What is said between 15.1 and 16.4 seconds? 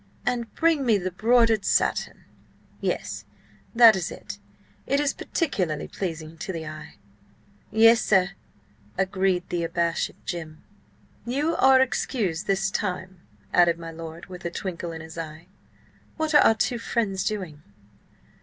eye. "What